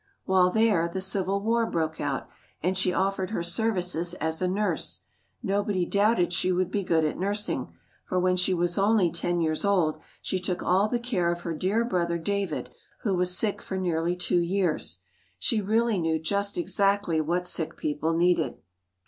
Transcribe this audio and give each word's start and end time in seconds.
While 0.25 0.49
there, 0.49 0.89
the 0.91 0.99
Civil 0.99 1.41
War 1.43 1.67
broke 1.69 2.01
out, 2.01 2.27
and 2.63 2.75
she 2.75 2.91
offered 2.91 3.29
her 3.29 3.43
services 3.43 4.15
as 4.15 4.41
a 4.41 4.47
nurse. 4.47 5.01
Nobody 5.43 5.85
doubted 5.85 6.33
she 6.33 6.51
would 6.51 6.71
be 6.71 6.81
good 6.81 7.05
at 7.05 7.19
nursing, 7.19 7.71
for 8.07 8.19
when 8.19 8.35
she 8.35 8.51
was 8.51 8.79
only 8.79 9.11
ten 9.11 9.41
years 9.41 9.63
old, 9.63 9.99
she 10.19 10.39
took 10.39 10.63
all 10.63 10.87
the 10.89 10.97
care 10.99 11.31
of 11.31 11.41
her 11.41 11.53
dear 11.53 11.85
brother 11.85 12.17
David, 12.17 12.71
who 13.03 13.13
was 13.13 13.37
sick 13.37 13.61
for 13.61 13.77
nearly 13.77 14.15
two 14.15 14.39
years. 14.39 15.01
She 15.37 15.61
really 15.61 15.99
knew 15.99 16.17
just 16.17 16.57
exactly 16.57 17.21
what 17.21 17.45
sick 17.45 17.77
people 17.77 18.15
needed. 18.17 18.55